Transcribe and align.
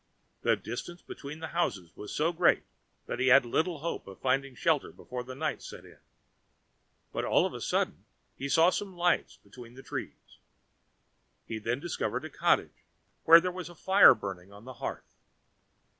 The 0.41 0.55
distance 0.55 1.03
between 1.03 1.41
the 1.41 1.49
houses 1.49 1.95
was 1.95 2.11
so 2.11 2.33
great 2.33 2.63
that 3.05 3.19
he 3.19 3.27
had 3.27 3.45
little 3.45 3.81
hope 3.81 4.07
of 4.07 4.19
finding 4.19 4.53
a 4.53 4.55
shelter 4.55 4.91
before 4.91 5.23
the 5.23 5.35
night 5.35 5.61
set 5.61 5.85
in. 5.85 5.99
But 7.13 7.23
all 7.23 7.45
of 7.45 7.53
a 7.53 7.61
sudden 7.61 8.05
he 8.35 8.49
saw 8.49 8.71
some 8.71 8.97
lights 8.97 9.37
between 9.37 9.75
the 9.75 9.83
trees. 9.83 10.39
He 11.45 11.59
then 11.59 11.79
discovered 11.79 12.25
a 12.25 12.31
cottage, 12.31 12.83
where 13.25 13.39
there 13.39 13.51
was 13.51 13.69
a 13.69 13.75
fire 13.75 14.15
burning 14.15 14.51
on 14.51 14.65
the 14.65 14.73
hearth. 14.81 15.17